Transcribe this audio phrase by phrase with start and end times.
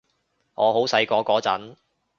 [0.55, 1.75] 我好細個嗰陣